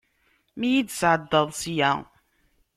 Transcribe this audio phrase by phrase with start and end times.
[0.57, 1.91] Mi yi-d-tesɛeddaḍ sya.